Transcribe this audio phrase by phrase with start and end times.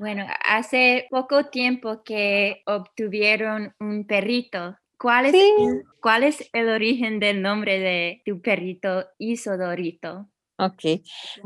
[0.00, 4.78] Bueno, hace poco tiempo que obtuvieron un perrito.
[4.98, 10.30] ¿Cuál es, el, ¿Cuál es el origen del nombre de tu perrito Isodorito?
[10.56, 11.02] Ok,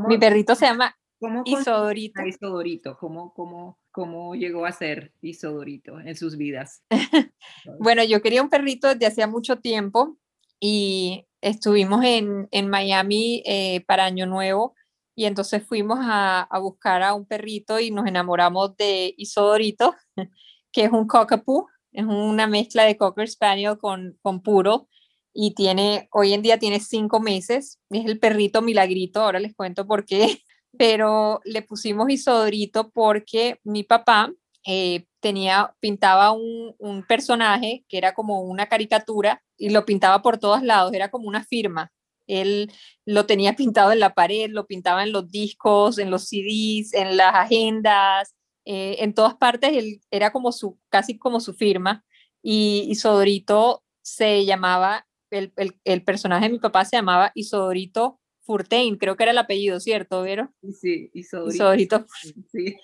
[0.07, 2.25] mi perrito se llama ¿Cómo Isodorito.
[2.25, 2.97] Isodorito?
[2.97, 6.85] ¿Cómo, cómo, ¿Cómo llegó a ser Isodorito en sus vidas?
[7.81, 10.17] bueno, yo quería un perrito desde hacía mucho tiempo
[10.61, 14.77] y estuvimos en, en Miami eh, para Año Nuevo
[15.15, 19.95] y entonces fuimos a, a, buscar a un perrito y nos enamoramos de Isodorito,
[20.73, 24.89] que es un cockapoo, es una mezcla de Cocker Spaniel con, con puro
[25.33, 29.87] y tiene, hoy en día tiene cinco meses, es el perrito milagrito, ahora les cuento
[29.87, 30.43] por qué,
[30.79, 34.33] pero le pusimos Isodorito porque mi papá
[34.67, 40.39] eh, tenía, pintaba un, un personaje que era como una caricatura y lo pintaba por
[40.39, 41.93] todos lados, era como una firma
[42.27, 42.73] él
[43.05, 47.17] lo tenía pintado en la pared, lo pintaba en los discos, en los CDs, en
[47.17, 52.05] las agendas, eh, en todas partes, él era como su, casi como su firma.
[52.43, 58.97] Y Isodorito se llamaba, el, el, el personaje de mi papá se llamaba Isodorito Furtain,
[58.97, 60.53] creo que era el apellido, ¿cierto, Vero?
[60.81, 61.55] Sí, Isodorito.
[61.55, 62.07] Isodorito,
[62.53, 62.77] sí.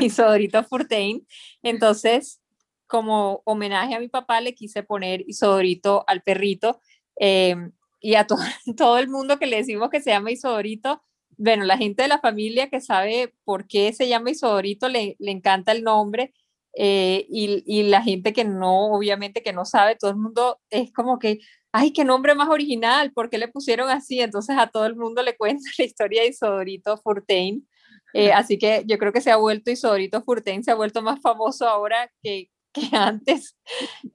[0.00, 1.26] Isodorito Furtain.
[1.62, 2.40] Entonces,
[2.86, 6.80] como homenaje a mi papá, le quise poner Isodorito al perrito.
[7.20, 7.56] Eh,
[8.00, 8.36] y a to
[8.76, 11.02] todo el mundo que le decimos que se llama Isodorito,
[11.38, 15.30] bueno, la gente de la familia que sabe por qué se llama Isodorito le, le
[15.30, 16.32] encanta el nombre
[16.78, 20.92] eh, y, y, la gente que no, obviamente que no sabe, todo el mundo es
[20.92, 21.38] como que,
[21.72, 24.20] ay, qué nombre más original, ¿por qué le pusieron así?
[24.20, 27.66] Entonces a todo el mundo le cuenta la historia de Isodorito Furtain.
[28.12, 31.20] Eh, así que yo creo que se ha vuelto Isodorito Furtain, se ha vuelto más
[31.20, 33.56] famoso ahora que, que antes.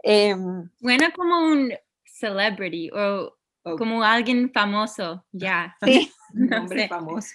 [0.04, 0.36] Eh,
[0.80, 1.74] bueno, como un
[2.06, 5.76] celebrity o como alguien famoso, ya.
[5.86, 6.12] Sí.
[6.34, 7.34] un nombre famoso.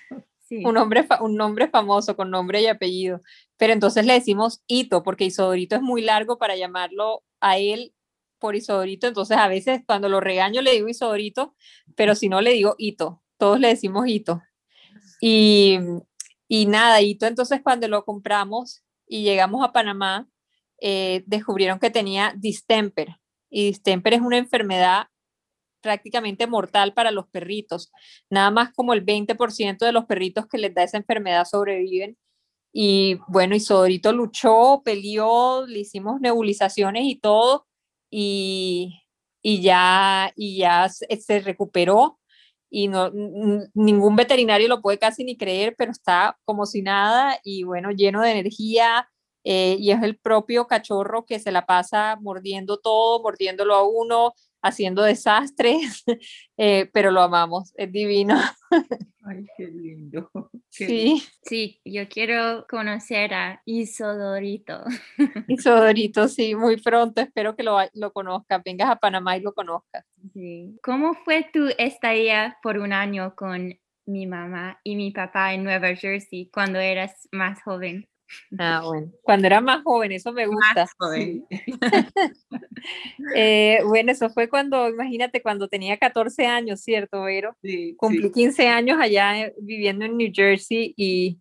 [0.49, 0.65] Sí.
[0.65, 3.21] Un, nombre un nombre famoso con nombre y apellido.
[3.57, 7.95] Pero entonces le decimos Ito, porque Isodorito es muy largo para llamarlo a él
[8.39, 9.09] por Isodorito.
[9.09, 11.55] Entonces a veces cuando lo regaño le digo Isodorito,
[11.97, 13.23] pero si no le digo Ito.
[13.39, 14.43] Todos le decimos Ito.
[15.21, 15.79] Y,
[16.47, 20.29] y nada, Ito entonces cuando lo compramos y llegamos a Panamá,
[20.81, 23.17] eh, descubrieron que tenía distemper.
[23.51, 25.09] Y distemper es una enfermedad
[25.87, 27.93] prácticamente mortal para los perritos.
[28.29, 32.19] Nada más como el 20% de los perritos que les da esa enfermedad sobreviven.
[32.73, 37.67] Y bueno, Isodorito luchó, peleó, le hicimos nebulizaciones y todo,
[38.11, 39.01] y,
[39.43, 42.19] y ya, y ya se, se recuperó.
[42.69, 43.13] Y no,
[43.75, 48.23] ningún veterinario lo puede casi ni creer, pero está como si nada y bueno, lleno
[48.23, 49.09] de energía,
[49.49, 54.35] eh, y es el propio cachorro que se la pasa mordiendo todo, mordiéndolo a uno,
[54.69, 56.05] haciendo desastres,
[56.57, 58.39] eh, pero lo amamos, es divino.
[59.25, 60.31] Ay, qué lindo.
[60.77, 61.05] Qué sí.
[61.05, 61.25] lindo.
[61.43, 64.85] Sí, yo quiero conocer a Isodorito.
[65.49, 70.05] Isodorito, sí, muy pronto, espero que lo, lo conozcas, vengas a Panamá y lo conozcas.
[70.33, 70.77] Sí.
[70.83, 73.75] ¿Cómo fue tu estadía por un año con
[74.07, 78.09] mi mamá y mi papá en Nueva Jersey cuando eras más joven?
[78.59, 79.13] Ah, bueno.
[79.23, 80.83] Cuando era más joven, eso me gusta.
[80.83, 81.47] Más joven.
[83.35, 87.57] eh, bueno, eso fue cuando, imagínate, cuando tenía 14 años, ¿cierto, Vero?
[87.63, 88.33] Sí, Cumplí sí.
[88.33, 91.39] 15 años allá viviendo en New Jersey y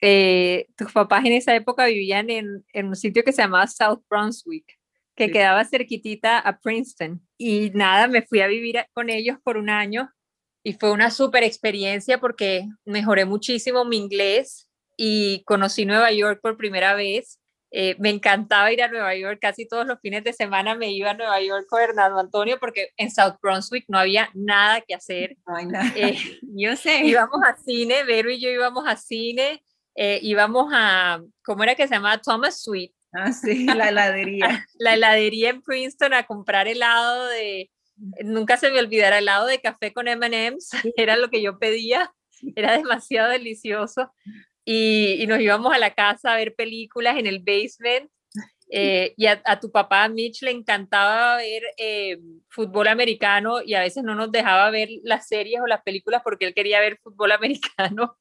[0.00, 4.02] eh, tus papás en esa época vivían en, en, un sitio que se llamaba South
[4.08, 4.78] Brunswick,
[5.16, 5.32] que Sí.
[5.32, 7.20] quedaba cerquitita a Princeton.
[7.36, 10.10] Y nada, me fui a vivir con ellos por un año
[10.62, 14.67] y fue una súper experiencia porque mejoré muchísimo mi inglés
[14.98, 17.38] y conocí Nueva York por primera vez
[17.70, 21.10] Eh, me encantaba ir a Nueva York, casi todos los fines de semana me iba
[21.10, 25.36] a Nueva York con Hernando Antonio porque en South Brunswick no había nada que hacer.
[25.46, 25.92] No hay nada.
[25.94, 26.16] Eh,
[26.56, 27.04] Yo sé.
[27.04, 29.62] íbamos a cine, Vero y yo íbamos a cine,
[29.94, 32.22] eh, íbamos a, ¿cómo era que se llamaba?
[32.22, 34.66] Thomas Sweet, Ah, sí, la heladería.
[34.78, 37.70] la heladería en Princeton a comprar helado de,
[38.24, 42.12] nunca se me olvidará, helado de café con M&M's, era lo que yo pedía,
[42.56, 44.12] era demasiado delicioso.
[44.70, 48.10] Y, y nos íbamos a la casa a ver películas en el basement.
[48.70, 52.18] eh, y a, a tu papá, Mitch, le encantaba ver eh,
[52.50, 56.44] fútbol americano y a veces no nos dejaba ver las series o las películas porque
[56.46, 58.18] él quería ver fútbol americano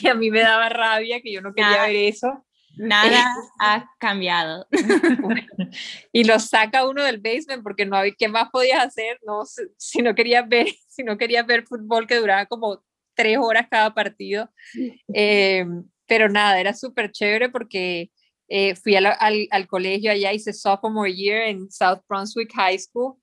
[0.00, 1.86] y a mí me daba rabia que yo no quería Ah.
[1.88, 2.46] ver eso.
[2.76, 3.24] Nada
[3.58, 4.64] ha cambiado.
[6.12, 9.42] y lo saca uno del basement porque no había qué más podías hacer no
[9.76, 12.80] si no querías ver si no querías ver fútbol que duraba como
[13.14, 14.50] tres horas cada partido
[15.14, 15.64] Eh,
[16.06, 18.10] pero nada era súper chévere porque
[18.48, 22.78] eh, fui a la- al, al colegio allá hice sophomore year en South Brunswick High
[22.78, 23.16] School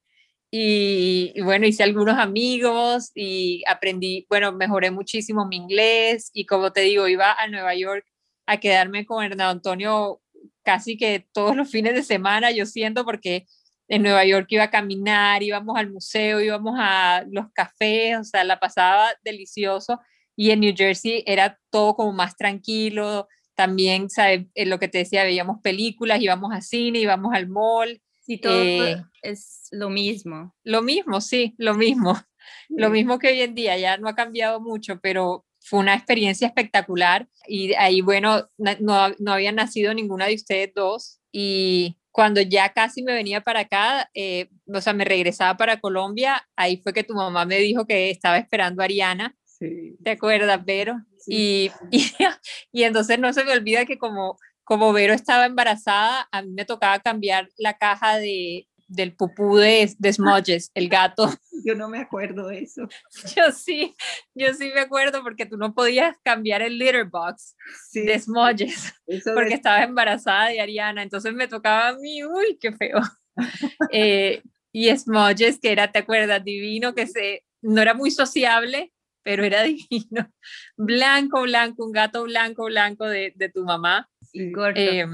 [0.51, 6.71] y, y bueno hice algunos amigos y aprendí bueno mejoré muchísimo mi inglés y como
[6.71, 8.05] te digo iba a Nueva York
[8.45, 10.21] a quedarme con Hernando Antonio
[10.63, 13.45] casi que todos los fines de semana, yo siento, porque
[13.87, 18.43] en Nueva York iba a caminar, íbamos al museo, íbamos a los cafés, o sea,
[18.43, 19.99] la pasaba delicioso.
[20.35, 23.27] Y en New Jersey era todo como más tranquilo.
[23.55, 24.45] También, ¿sabes?
[24.53, 28.01] En lo que te decía, veíamos películas, íbamos a cine, íbamos al mall.
[28.21, 30.53] Sí, todo Eh, es lo mismo.
[30.63, 32.13] Lo mismo, sí, lo mismo.
[32.69, 36.47] Lo mismo que hoy en día, ya no ha cambiado mucho, pero fue una experiencia
[36.47, 42.73] espectacular y ahí, bueno, no, no había nacido ninguna de ustedes dos y cuando ya
[42.73, 47.03] casi me venía para acá, eh, o sea, me regresaba para Colombia, ahí fue que
[47.03, 50.95] tu mamá me dijo que estaba esperando a Ariana, Sí, ¿te acuerdas, Vero?
[51.19, 51.69] sí.
[51.91, 52.01] Y, y,
[52.71, 56.65] y entonces no se me olvida que como, como Vero estaba embarazada, a mí me
[56.65, 61.29] tocaba cambiar la caja de, del pupú de, de Smudges, el gato.
[61.65, 62.87] Yo no me acuerdo de eso.
[63.35, 63.95] Yo sí,
[64.35, 67.55] yo sí me acuerdo porque tú no podías cambiar el litter box
[67.89, 68.93] Sí, de Smudges
[69.33, 72.99] porque de- estabas embarazada de Ariana, entonces me tocaba a mí, uy, qué feo.
[73.91, 74.41] Eh,
[74.71, 76.43] y Smudges, que era, ¿te acuerdas?
[76.43, 78.91] Divino, que se, no era muy sociable,
[79.23, 80.31] pero era divino.
[80.75, 84.09] Blanco, blanco, un gato blanco, blanco de, de tu mamá.
[84.37, 84.79] Sí, Gordo.
[84.79, 85.05] Eh,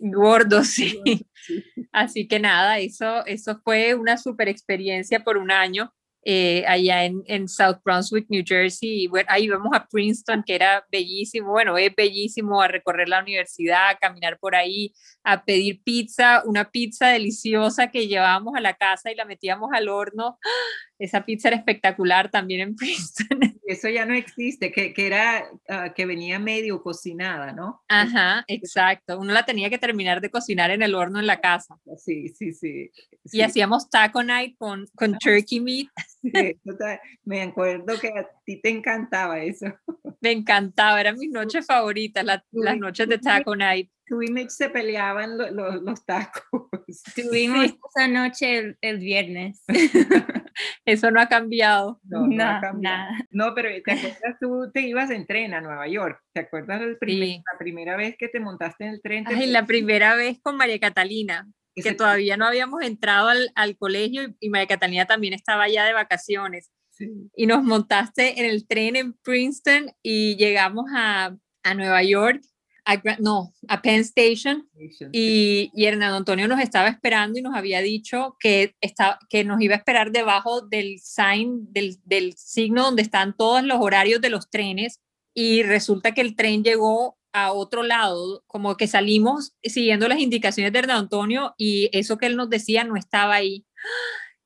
[0.00, 1.00] gordo, sí.
[1.04, 1.64] sí.
[1.92, 5.92] Así que nada, eso, eso fue una super experiencia por un año
[6.22, 9.04] eh, allá en, en South Brunswick, New Jersey.
[9.04, 13.22] Y bueno, ahí íbamos a Princeton, que era bellísimo, bueno, es bellísimo a recorrer la
[13.22, 14.92] universidad, a caminar por ahí,
[15.24, 19.88] a pedir pizza, una pizza deliciosa que llevábamos a la casa y la metíamos al
[19.88, 20.38] horno.
[20.98, 23.59] Esa pizza era espectacular también en Princeton.
[23.70, 27.82] Eso ya no existe, que, que era, ah, que venía medio cocinada, ¿no?
[27.88, 29.16] Ajá, exacto.
[29.18, 31.78] Uno la tenía que terminar de cocinar en el horno en la casa.
[31.96, 32.90] Sí, sí, sí.
[33.24, 35.88] Y sí, hacíamos taco night con, con turkey meat.
[36.22, 39.66] Sí, ta- me acuerdo que a ti te encantaba eso.
[40.20, 43.90] Me encantaba, eran mis noches favoritas, la- las noches de taco night.
[44.06, 46.42] Tú y Mitch se peleaban lo- lo- los tacos.
[47.14, 47.78] Tuvimos Sí.
[47.96, 49.62] esa noche el, el viernes.
[50.84, 52.00] Eso no ha cambiado.
[52.04, 52.80] No, no ha No, cambiado.
[52.80, 53.26] nada.
[53.30, 54.36] No, pero ¿te acuerdas?
[54.40, 56.20] Tú te ibas en tren a Nueva York.
[56.34, 57.42] ¿Te acuerdas el primer- Sí.
[57.52, 59.24] la primera vez que te montaste en el tren?
[59.24, 61.46] te Ay, la primera vez con María Catalina,
[61.82, 65.84] que todavía no habíamos entrado al, al colegio y, y María Catalina también estaba ya
[65.84, 66.70] de vacaciones.
[66.90, 72.42] sí, Y nos montaste en el tren en Princeton y llegamos a, a Nueva York,
[72.84, 74.68] a, no, a Penn Station.
[75.12, 79.60] Y, y Hernando Antonio nos estaba esperando y nos había dicho que, está, que nos
[79.60, 84.30] iba a esperar debajo del sign, del, del signo donde están todos los horarios de
[84.30, 85.00] los trenes.
[85.32, 90.72] Y resulta que el tren llegó a otro lado, como que salimos siguiendo las indicaciones
[90.72, 93.66] de Hernando Antonio y eso que él nos decía no estaba ahí.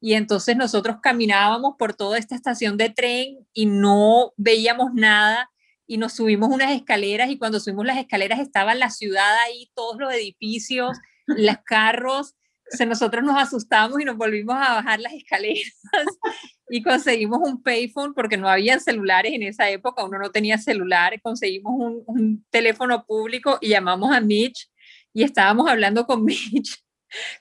[0.01, 5.51] Y entonces nosotros caminábamos por toda esta estación de tren y no veíamos nada
[5.87, 9.99] y nos subimos unas escaleras y cuando subimos las escaleras estaba la ciudad ahí, todos
[9.99, 12.35] los edificios, los carros.
[12.73, 15.75] O sea, nosotros nos asustamos y nos volvimos a bajar las escaleras
[16.71, 21.21] y conseguimos un payphone porque no habían celulares en esa época, uno no tenía celular,
[21.21, 24.71] conseguimos un, un teléfono público y llamamos a Mitch
[25.13, 26.83] y estábamos hablando con Mitch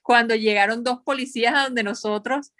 [0.01, 2.51] cuando llegaron dos policías a donde nosotros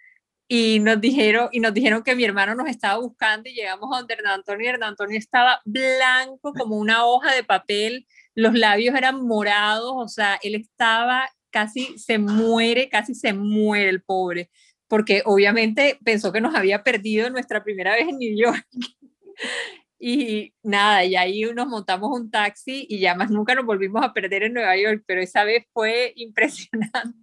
[0.47, 3.99] y nos dijeron y nos dijeron que mi hermano nos estaba buscando y llegamos a
[3.99, 8.05] donde Hernán Antonio y Hernán Antonio estaba blanco como una hoja de papel,
[8.35, 14.01] los labios eran morados, o sea, él estaba casi se muere, casi se muere el
[14.01, 14.49] pobre,
[14.87, 18.67] porque obviamente pensó que nos había perdido nuestra primera vez en New York.
[20.05, 24.11] Y nada, y ahí nos montamos un taxi y ya más nunca nos volvimos a
[24.11, 27.15] perder en Nueva York, pero esa vez fue impresionante.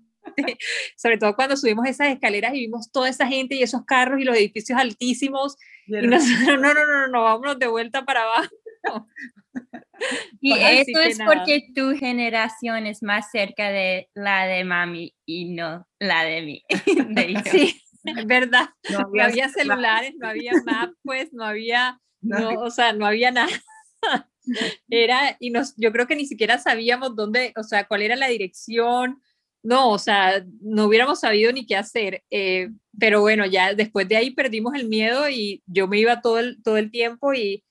[0.96, 4.24] Sobre todo cuando subimos esas escaleras y vimos toda esa gente y esos carros y
[4.24, 5.58] los edificios altísimos.
[5.88, 8.48] Y nosotros, no, no, no, no, vámonos de vuelta para abajo.
[10.40, 15.86] Y eso es porque tu generación es más cerca de la de mami y no
[15.98, 16.64] la de mí.
[17.50, 18.70] sí, es verdad.
[18.90, 23.50] No había, celulares, no había maps, pues, no había no, o sea, no había nada.
[24.88, 28.28] Era, y nos, yo creo que ni siquiera sabíamos dónde, o sea, cuál era la
[28.28, 29.20] dirección,
[29.62, 34.16] no, o sea, no hubiéramos sabido ni qué hacer, eh, pero bueno, ya después de
[34.16, 37.62] ahí perdimos el miedo y yo me iba todo el, todo el tiempo y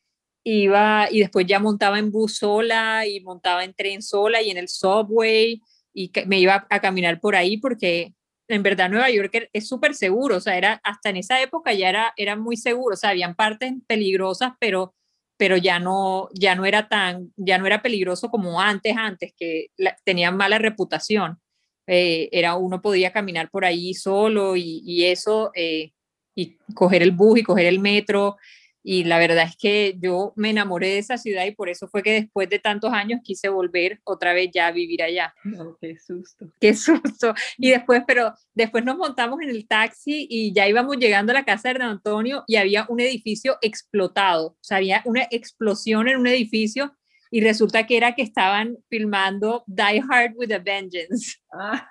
[0.49, 4.57] iba, y después ya montaba en bus sola y montaba en tren sola y en
[4.57, 5.61] el subway
[5.93, 8.13] y me iba a caminar por ahí porque
[8.47, 11.89] en verdad Nueva York es súper seguro, o sea, era, hasta en esa época ya
[11.89, 14.95] era, era muy seguro, o sea, habían partes peligrosas, pero,
[15.37, 19.67] pero ya, no, ya no era tan, ya no era peligroso como antes, antes, que
[20.03, 21.39] tenían mala reputación.
[21.85, 25.91] Eh, era uno podía caminar por ahí solo y, y eso, eh,
[26.35, 28.37] y coger el bus y coger el metro,
[28.83, 32.03] y la verdad es que yo me enamoré de esa ciudad y por eso fue
[32.03, 35.33] que después de tantos años quise volver otra vez ya a vivir allá.
[35.43, 36.51] No, qué susto.
[36.59, 37.33] Qué susto.
[37.57, 41.45] Y después, pero después nos montamos en el taxi y ya íbamos llegando a la
[41.45, 44.47] casa de Hernán Antonio y había un edificio explotado.
[44.47, 46.95] O sea, había una explosión en un edificio
[47.31, 51.37] y resulta que era que estaban filmando Die Hard with a Vengeance.
[51.51, 51.89] Ah.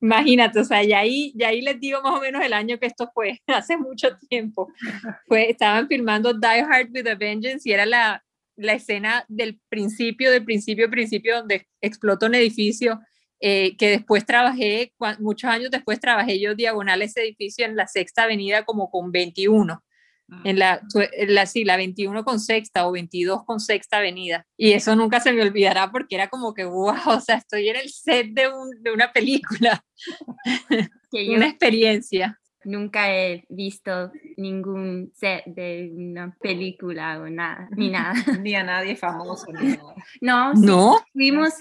[0.00, 2.86] Imagínate, o sea, y ahí, y ahí les digo más o menos el año que
[2.86, 4.72] esto fue, hace mucho tiempo.
[5.28, 8.24] Fue, estaban filmando Die Hard with a Vengeance y era la,
[8.56, 12.98] la escena del principio, del principio, principio, donde explota un edificio,
[13.40, 18.22] eh, que después trabajé, muchos años después trabajé yo diagonal ese edificio en la Sexta
[18.22, 19.84] Avenida como con 21
[20.44, 20.80] en la,
[21.28, 24.46] la, sí, la 21 con sexta o 22 con sexta avenida.
[24.56, 27.76] Y eso nunca se me olvidará porque era como que, wow, o sea, estoy en
[27.76, 29.84] el set de, un, de una película.
[31.10, 32.38] Que una experiencia.
[32.64, 38.14] Nunca he visto ningún set de una película o nada, ni nada.
[38.40, 39.46] ni a nadie famoso.
[39.52, 39.94] Ni nada.
[40.20, 40.98] No, ¿No?
[41.14, 41.54] vimos,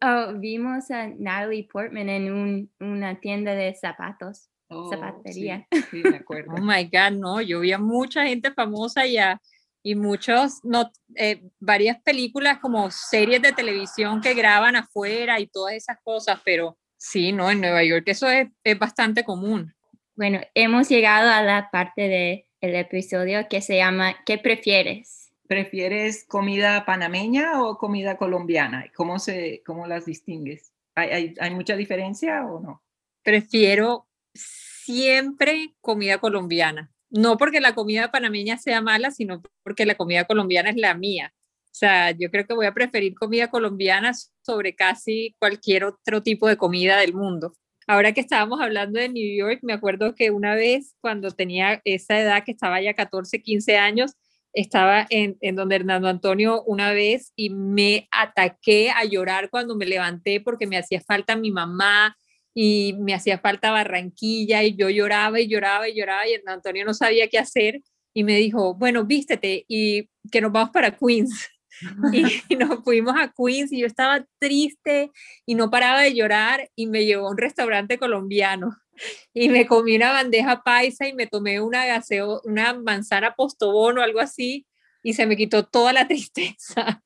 [0.00, 4.48] oh, vimos a Natalie Portman en un, una tienda de zapatos.
[4.68, 5.66] Oh, zapatería.
[5.90, 6.52] Sí, de acuerdo.
[6.56, 9.40] oh my God, no, yo vi a mucha gente famosa ya
[9.86, 15.74] y muchos, no, eh, varias películas como series de televisión que graban afuera y todas
[15.74, 19.74] esas cosas, pero sí, no, en Nueva York eso es, es bastante común.
[20.16, 25.30] Bueno, hemos llegado a la parte del el episodio que se llama ¿Qué prefieres?
[25.46, 28.86] ¿Prefieres comida panameña o comida colombiana?
[28.96, 30.72] ¿Cómo, se, cómo las distingues?
[30.94, 32.82] ¿Hay, hay, hay mucha diferencia o no?
[33.22, 36.90] Prefiero siempre comida colombiana.
[37.10, 41.32] No porque la comida panameña sea mala, sino porque la comida colombiana es la mía.
[41.64, 44.12] O sea, yo creo que voy a preferir comida colombiana
[44.42, 47.54] sobre casi cualquier otro tipo de comida del mundo.
[47.86, 52.18] Ahora que estábamos hablando de New York, me acuerdo que una vez cuando tenía esa
[52.18, 54.12] edad, que estaba ya 14, 15 años,
[54.52, 59.84] estaba en, en donde Hernando Antonio una vez y me ataqué a llorar cuando me
[59.84, 62.16] levanté porque me hacía falta mi mamá,
[62.54, 66.94] y me hacía falta Barranquilla y yo lloraba y lloraba y lloraba y Antonio no
[66.94, 67.82] sabía qué hacer
[68.14, 71.50] y me dijo, bueno, vístete y que nos vamos para Queens.
[72.48, 75.10] y nos fuimos a Queens y yo estaba triste
[75.44, 78.76] y no paraba de llorar y me llevó a un restaurante colombiano
[79.34, 84.02] y me comí una bandeja paisa y me tomé una gaseo, una manzana postobón o
[84.02, 84.66] algo así
[85.02, 87.02] y se me quitó toda la tristeza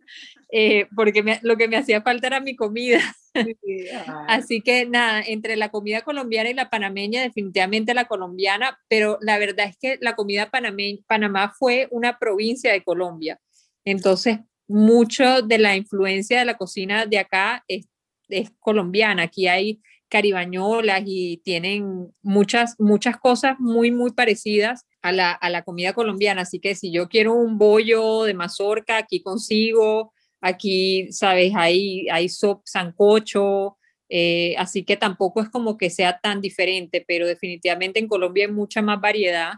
[0.51, 3.01] eh, porque lo que me hacía falta era mi comida.
[4.29, 9.39] Así que nada, entre la comida colombiana y la panameña, definitivamente la colombiana, pero la
[9.39, 13.39] verdad es que la comida panameña, Panamá fue una provincia de Colombia.
[13.85, 17.87] Entonces, mucho de la influencia de la cocina de acá es,
[18.29, 19.25] es colombiana.
[19.25, 25.63] Aquí hay caribañolas y tienen muchas, muchas cosas muy, muy parecidas a la, a la
[25.63, 26.43] comida colombiana.
[26.43, 32.29] Así que si yo quiero un bollo de mazorca, aquí consigo Aquí, sabes, hay, hay
[32.29, 33.79] sop, sancocho,
[34.09, 38.53] eh, así que tampoco es como que sea tan diferente, pero definitivamente en Colombia hay
[38.53, 39.55] mucha más variedad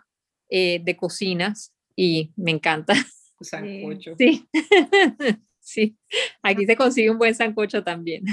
[0.48, 2.94] eh, de cocinas y me encanta.
[3.40, 4.14] Sancocho.
[4.18, 4.46] Sí.
[5.60, 5.96] sí,
[6.42, 8.24] aquí se consigue un buen sancocho también.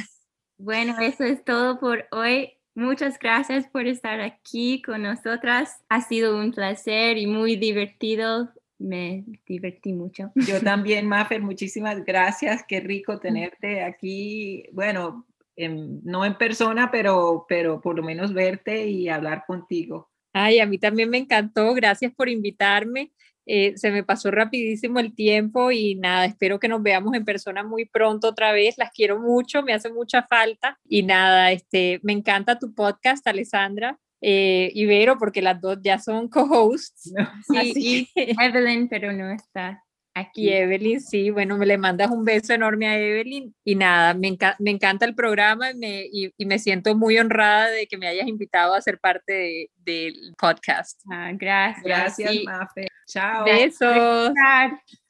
[0.58, 2.54] Bueno, eso es todo por hoy.
[2.76, 5.78] Muchas gracias por estar aquí con nosotras.
[5.90, 10.32] Ha sido un placer y muy divertido me divertí mucho.
[10.36, 12.64] Yo también, Maffer, muchísimas gracias.
[12.68, 14.66] Qué rico tenerte aquí.
[14.72, 15.26] Bueno,
[15.58, 20.10] no en persona, pero, pero por lo menos verte y hablar contigo.
[20.34, 21.74] Ay, a mí también me encantó.
[21.74, 23.12] Gracias por invitarme.
[23.50, 27.64] Eh, se me pasó rapidísimo el tiempo y nada, espero que nos veamos en persona
[27.64, 28.78] muy pronto otra vez.
[28.78, 33.98] Las quiero mucho, me hace mucha falta y nada, este, me encanta tu podcast, Alessandra.
[34.22, 37.14] Eh, Ibero, porque las dos ya son co-hosts.
[37.74, 39.84] Sí, Evelyn, pero no está
[40.16, 40.46] aquí.
[40.46, 44.36] Y Evelyn, sí, bueno, me le mandas un beso enorme a Evelyn y nada, me,
[44.60, 48.28] me encanta el programa y me, y, me, siento muy honrada de que me hayas
[48.28, 51.02] invitado a ser parte del podcast.
[51.12, 51.84] Ah, gracias.
[51.84, 52.88] Gracias, Mafe.
[53.08, 53.46] Chao.
[53.46, 54.34] Besos.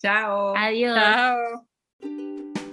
[0.01, 0.53] Chao.
[0.55, 0.95] Adiós.
[0.95, 2.66] Chao.